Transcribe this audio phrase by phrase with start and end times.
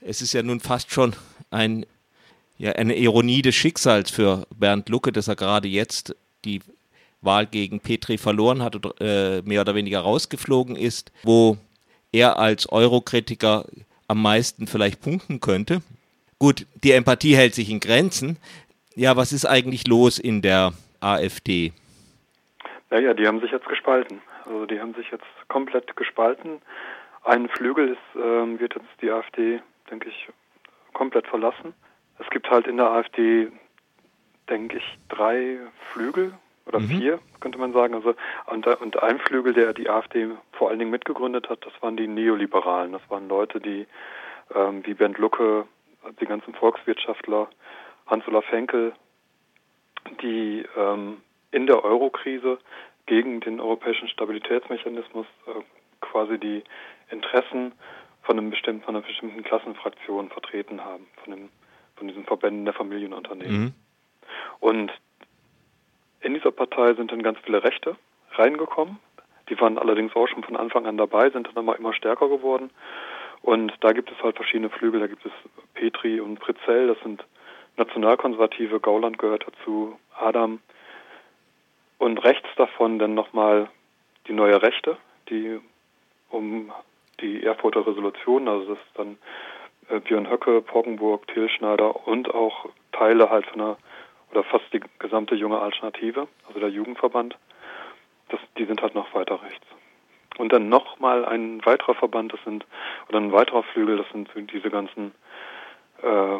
[0.00, 1.14] es ist ja nun fast schon
[1.50, 1.86] ein,
[2.58, 6.60] ja, eine Ironie des Schicksals für Bernd Lucke, dass er gerade jetzt die
[7.20, 11.56] Wahl gegen Petri verloren hat und äh, mehr oder weniger rausgeflogen ist, wo
[12.12, 13.64] er als Eurokritiker
[14.08, 15.82] am meisten vielleicht punkten könnte.
[16.38, 18.38] Gut, die Empathie hält sich in Grenzen.
[18.94, 21.72] Ja, was ist eigentlich los in der AfD?
[22.90, 24.20] Naja, die haben sich jetzt gespalten.
[24.44, 26.60] Also die haben sich jetzt komplett gespalten.
[27.24, 29.60] Ein Flügel ist, ähm, wird jetzt die AfD,
[29.90, 30.28] denke ich,
[30.92, 31.74] komplett verlassen.
[32.18, 33.48] Es gibt halt in der AfD,
[34.48, 35.58] denke ich, drei
[35.92, 36.32] Flügel
[36.66, 36.88] oder mhm.
[36.88, 37.94] vier, könnte man sagen.
[37.94, 38.14] Also
[38.46, 42.08] und, und ein Flügel, der die AfD vor allen Dingen mitgegründet hat, das waren die
[42.08, 42.92] Neoliberalen.
[42.92, 43.86] Das waren Leute, die
[44.54, 45.66] ähm, wie Bernd Lucke,
[46.20, 47.48] die ganzen Volkswirtschaftler,
[48.06, 48.92] Hans-Olaf Henkel,
[50.22, 51.18] die ähm,
[51.50, 52.58] in der Eurokrise
[53.06, 55.62] gegen den europäischen Stabilitätsmechanismus äh,
[56.00, 56.62] quasi die
[57.10, 57.72] Interessen
[58.26, 61.48] von einem bestimmten, von einer bestimmten Klassenfraktion vertreten haben, von dem,
[61.94, 63.60] von diesen Verbänden der Familienunternehmen.
[63.60, 63.74] Mhm.
[64.58, 64.92] Und
[66.20, 67.96] in dieser Partei sind dann ganz viele Rechte
[68.32, 68.98] reingekommen.
[69.48, 72.70] Die waren allerdings auch schon von Anfang an dabei, sind dann immer, immer stärker geworden.
[73.42, 74.98] Und da gibt es halt verschiedene Flügel.
[74.98, 75.32] Da gibt es
[75.74, 77.24] Petri und Pritzell, das sind
[77.76, 78.80] Nationalkonservative.
[78.80, 80.60] Gauland gehört dazu, Adam.
[81.98, 83.68] Und rechts davon dann nochmal
[84.26, 84.96] die neue Rechte,
[85.30, 85.60] die
[86.28, 86.72] um
[87.20, 89.18] die Erfurter Resolution, also das ist dann
[89.88, 93.76] äh, Björn Höcke, Poggenburg, Till Schneider und auch Teile halt von einer
[94.32, 97.36] oder fast die gesamte junge Alternative, also der Jugendverband,
[98.28, 99.64] das, die sind halt noch weiter rechts.
[100.38, 102.66] Und dann nochmal ein weiterer Verband, das sind,
[103.08, 105.12] oder ein weiterer Flügel, das sind diese ganzen
[106.02, 106.38] äh,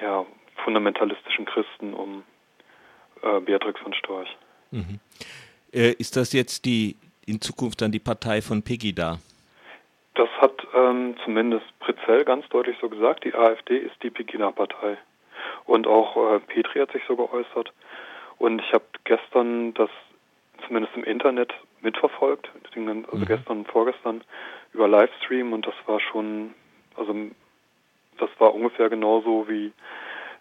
[0.00, 0.26] ja,
[0.64, 2.22] fundamentalistischen Christen um
[3.22, 4.36] äh, Beatrix von Storch.
[4.70, 5.00] Mhm.
[5.72, 9.18] Äh, ist das jetzt die in Zukunft dann die Partei von Pegida?
[10.18, 13.22] Das hat ähm, zumindest Pritzell ganz deutlich so gesagt.
[13.22, 14.98] Die AfD ist die Pegida-Partei.
[15.64, 17.72] Und auch äh, Petri hat sich so geäußert.
[18.38, 19.90] Und ich habe gestern das
[20.66, 22.80] zumindest im Internet mitverfolgt, also
[23.16, 23.24] mhm.
[23.26, 24.22] gestern und vorgestern
[24.72, 26.52] über Livestream und das war schon,
[26.96, 27.14] also
[28.18, 29.72] das war ungefähr genauso wie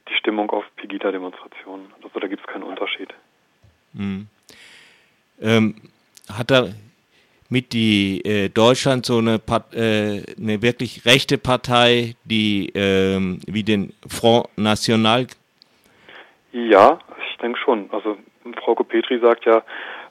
[0.10, 1.94] die Stimmung auf Pegida-Demonstrationen.
[2.04, 3.14] Also da gibt es keinen Unterschied.
[3.94, 4.28] Mhm.
[5.40, 5.76] Ähm,
[6.34, 6.74] hat er
[7.50, 9.40] mit die äh, Deutschland so eine,
[9.74, 15.28] äh, eine wirklich rechte Partei, die ähm, wie den Front National?
[16.52, 17.00] Ja,
[17.30, 17.90] ich denke schon.
[17.92, 18.18] Also
[18.64, 19.64] Frau Petri sagt ja,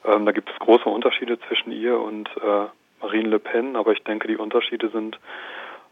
[0.05, 2.65] ähm, da gibt es große Unterschiede zwischen ihr und äh,
[3.01, 5.19] Marine Le Pen, aber ich denke, die Unterschiede sind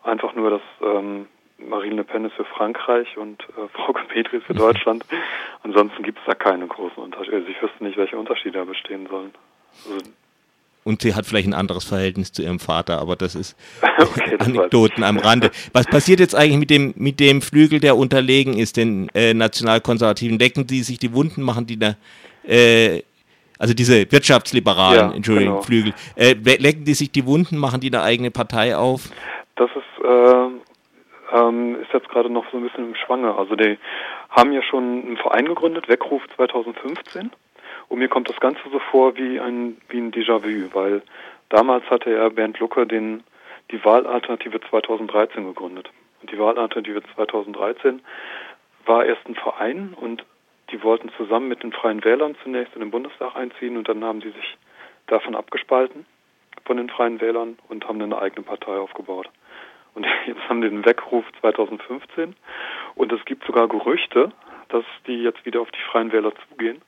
[0.03, 4.45] einfach nur, dass ähm, Marine Le Pen ist für Frankreich und äh, Frau Petri ist
[4.45, 5.05] für Deutschland.
[5.63, 7.37] Ansonsten gibt es da keine großen Unterschiede.
[7.37, 9.33] Also ich wüsste nicht, welche Unterschiede da bestehen sollen.
[9.85, 10.05] Also
[10.85, 13.57] und sie hat vielleicht ein anderes Verhältnis zu ihrem Vater, aber das ist
[13.99, 15.49] okay, das Anekdoten am Rande.
[15.73, 20.39] Was passiert jetzt eigentlich mit dem, mit dem Flügel, der unterlegen ist, den äh, Nationalkonservativen?
[20.39, 21.95] Lecken die sich die Wunden, machen die da,
[22.47, 23.01] äh,
[23.57, 25.63] also diese wirtschaftsliberalen, ja, Entschuldigung, genau.
[25.63, 29.09] Flügel, äh, lecken die sich die Wunden, machen die eine eigene Partei auf?
[29.55, 33.35] Das ist, äh, ähm, ist jetzt gerade noch so ein bisschen im Schwange.
[33.35, 33.79] Also die
[34.29, 37.31] haben ja schon einen Verein gegründet, Weckruf 2015.
[37.87, 41.01] Und mir kommt das Ganze so vor wie ein, wie ein Déjà-vu, weil
[41.49, 43.23] damals hatte er Bernd Lucke den,
[43.71, 45.89] die Wahlalternative 2013 gegründet.
[46.21, 48.01] Und die Wahlalternative 2013
[48.85, 50.25] war erst ein Verein und
[50.71, 54.21] die wollten zusammen mit den Freien Wählern zunächst in den Bundestag einziehen und dann haben
[54.21, 54.57] sie sich
[55.07, 56.05] davon abgespalten
[56.65, 59.29] von den Freien Wählern und haben eine eigene Partei aufgebaut.
[59.93, 62.35] Und jetzt haben die den Weckruf 2015
[62.95, 64.31] und es gibt sogar Gerüchte,
[64.69, 66.81] dass die jetzt wieder auf die Freien Wähler zugehen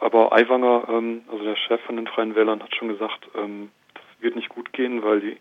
[0.00, 4.02] aber Aiwanger, ähm, also der Chef von den Freien Wählern, hat schon gesagt, ähm, das
[4.20, 5.36] wird nicht gut gehen, weil die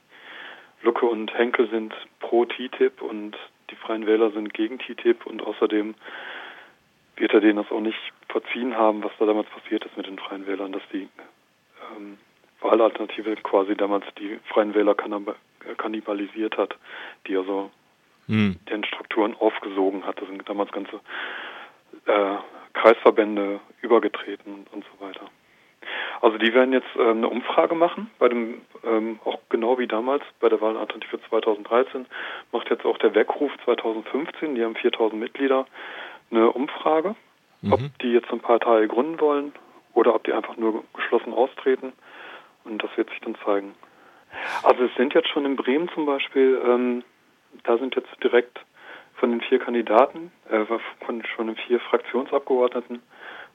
[0.82, 3.36] Lucke und Henkel sind pro TTIP und
[3.70, 5.96] die Freien Wähler sind gegen TTIP und außerdem
[7.16, 8.00] wird er denen das auch nicht
[8.30, 11.10] verziehen haben, was da damals passiert ist mit den Freien Wählern, dass die
[11.98, 12.18] ähm,
[12.62, 16.76] Wahlalternative quasi damals die Freien Wähler kannibalisiert hat,
[17.28, 17.72] die also
[18.28, 18.58] hm.
[18.70, 20.22] den Strukturen aufgesogen hat.
[20.22, 21.00] Das sind damals ganze
[22.06, 22.36] äh,
[22.74, 25.26] Kreisverbände übergetreten und so weiter.
[26.22, 30.24] Also die werden jetzt ähm, eine Umfrage machen, bei dem ähm, auch genau wie damals
[30.40, 32.06] bei der Wahlalternative 2013
[32.52, 35.66] macht jetzt auch der Weckruf 2015, die haben 4000 Mitglieder,
[36.30, 37.16] eine Umfrage,
[37.62, 37.74] mhm.
[37.74, 39.54] ob die jetzt eine Partei gründen wollen
[39.94, 41.94] oder ob die einfach nur geschlossen austreten
[42.66, 43.74] und das wird sich dann zeigen.
[44.62, 47.04] Also es sind jetzt schon in Bremen zum Beispiel, ähm,
[47.64, 48.60] da sind jetzt direkt
[49.16, 50.66] von den vier Kandidaten, äh,
[51.06, 53.02] von schon den vier Fraktionsabgeordneten,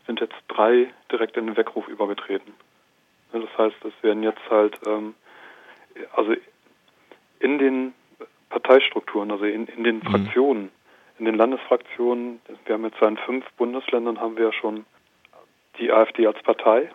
[0.07, 2.55] sind jetzt drei direkt in den Weckruf übergetreten.
[3.33, 5.15] Das heißt, es werden jetzt halt, ähm,
[6.15, 6.35] also
[7.41, 7.95] in den
[8.51, 10.03] Parteistrukturen, also in, in den mhm.
[10.03, 10.71] Fraktionen,
[11.19, 12.41] in den Landesfraktionen.
[12.65, 14.85] Wir haben jetzt in fünf Bundesländern haben wir schon
[15.79, 16.91] die AfD als Partei.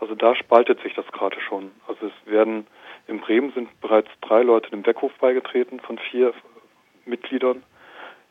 [0.00, 1.70] Also da spaltet sich das gerade schon.
[1.86, 2.66] Also es werden
[3.06, 6.32] in Bremen sind bereits drei Leute dem Weckruf beigetreten von vier
[7.04, 7.62] Mitgliedern.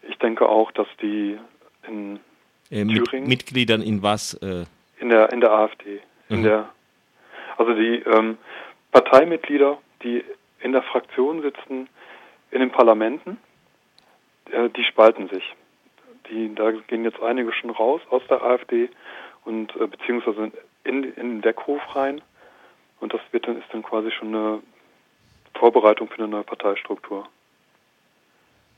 [0.02, 1.38] Ich denke auch, dass die
[1.88, 2.20] in
[2.70, 4.34] äh, Thüringen Mitgliedern in was?
[4.36, 4.66] Äh?
[5.00, 6.00] In der in der AfD.
[6.30, 6.44] In mhm.
[6.44, 6.70] der
[7.58, 8.38] also die ähm,
[8.92, 10.24] Parteimitglieder, die
[10.60, 11.90] in der Fraktion sitzen,
[12.52, 13.38] in den Parlamenten,
[14.52, 15.44] äh, die spalten sich.
[16.30, 18.90] Die, da gehen jetzt einige schon raus aus der AfD
[19.46, 20.52] und äh, beziehungsweise
[20.84, 22.22] in, in den Weckruf rein.
[23.00, 24.62] Und das wird dann, ist dann quasi schon eine
[25.56, 27.28] Vorbereitung für eine neue Parteistruktur.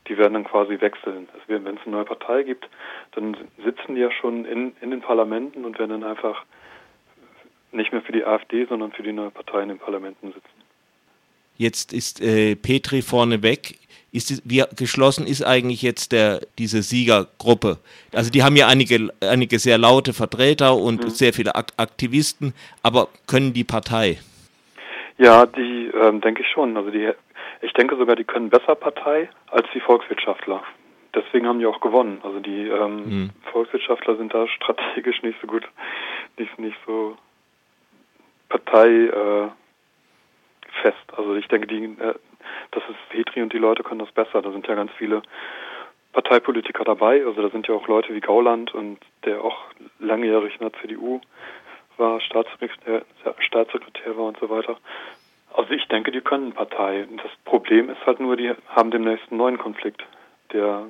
[0.08, 1.28] Die werden dann quasi wechseln.
[1.34, 2.70] Also wenn es eine neue Partei gibt,
[3.14, 6.44] dann sitzen die ja schon in, in den Parlamenten und werden dann einfach
[7.72, 10.66] nicht mehr für die AfD, sondern für die neue Partei in den Parlamenten sitzen.
[11.58, 13.80] Jetzt ist äh, Petri vorneweg.
[14.12, 17.80] Ist, wie geschlossen ist eigentlich jetzt der, diese Siegergruppe?
[18.14, 21.10] Also die haben ja einige, einige sehr laute Vertreter und mhm.
[21.10, 24.20] sehr viele Aktivisten, aber können die Partei?
[25.18, 26.78] Ja, die ähm, denke ich schon.
[26.78, 27.12] Also die,
[27.62, 30.64] ich denke sogar, die können besser Partei als die Volkswirtschaftler.
[31.14, 32.20] Deswegen haben die auch gewonnen.
[32.24, 33.30] Also die ähm, mhm.
[33.52, 35.68] Volkswirtschaftler sind da strategisch nicht so gut,
[36.38, 37.18] nicht, nicht so
[38.50, 39.50] Partei äh.
[41.18, 42.14] Also ich denke, die, äh,
[42.72, 44.42] das ist Petri und die Leute können das besser.
[44.44, 45.24] Da sind ja ganz viele
[46.14, 47.26] Parteipolitiker dabei.
[47.26, 49.58] Also da sind ja auch Leute wie Gauland und der auch
[50.00, 51.22] langjährig in der CDU
[51.98, 53.04] war, Staatssekretär,
[53.40, 54.78] Staatssekretär war und so weiter.
[55.54, 57.08] Also ich denke, die können Partei.
[57.18, 60.04] Das Problem ist halt nur, die haben demnächst einen neuen Konflikt,
[60.52, 60.86] der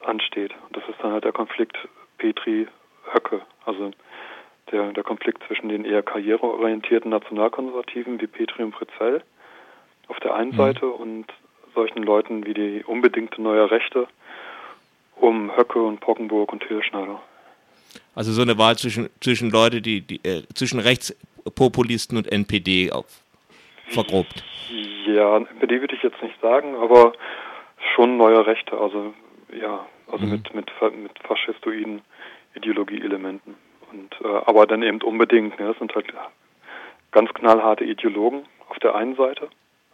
[0.00, 0.52] ansteht.
[0.66, 1.76] Und das ist dann halt der Konflikt
[2.18, 3.42] Petri-Höcke.
[3.64, 3.90] Also
[4.72, 9.22] der, der Konflikt zwischen den eher karriereorientierten Nationalkonservativen wie Petri und Pritzell
[10.08, 10.56] auf der einen mhm.
[10.56, 11.26] Seite und
[11.74, 14.08] solchen Leuten wie die unbedingte neue Rechte
[15.16, 17.20] um Höcke und Pockenburg und Hilschneider.
[18.14, 23.06] Also so eine Wahl zwischen, zwischen Leute, die, die äh, zwischen Rechtspopulisten und NPD auf,
[23.88, 24.44] vergrobt.
[25.06, 27.12] Ja, NPD würde ich jetzt nicht sagen, aber
[27.94, 29.14] schon neue Rechte, also
[29.52, 30.32] ja, also mhm.
[30.32, 32.02] mit, mit, mit faschistoiden
[32.54, 33.56] Ideologieelementen.
[33.90, 36.06] Und, äh, aber dann eben unbedingt, ne, das sind halt
[37.10, 39.48] ganz knallharte Ideologen auf der einen Seite,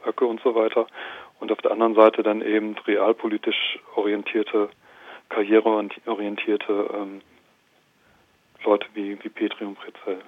[0.04, 0.86] Höcke und so weiter,
[1.40, 4.68] und auf der anderen Seite dann eben realpolitisch orientierte,
[5.28, 7.20] karriereorientierte ähm,
[8.64, 10.20] Leute wie, wie Petri und Pretzel.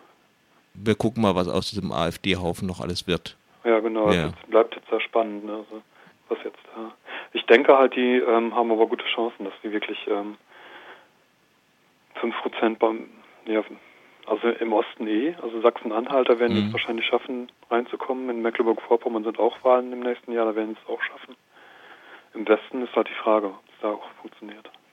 [0.75, 3.37] Wir gucken mal, was aus diesem AfD-Haufen noch alles wird.
[3.67, 4.29] Ja, genau, ja.
[4.29, 5.83] das bleibt jetzt sehr spannend, ne, also,
[6.29, 6.95] was jetzt da.
[7.33, 10.37] Ich denke halt, die ähm, haben aber gute Chancen, dass die wirklich ähm,
[12.21, 13.09] 5% beim
[13.47, 13.63] ja,
[14.27, 15.35] also im Osten eh.
[15.43, 16.67] Also Sachsen-Anhalter werden mhm.
[16.67, 18.29] es wahrscheinlich schaffen, reinzukommen.
[18.31, 21.37] In Mecklenburg-Vorpommern sind auch Wahlen im nächsten Jahr, da werden sie es auch schaffen.
[22.35, 24.71] Im Westen ist halt die Frage, ob es da auch funktioniert.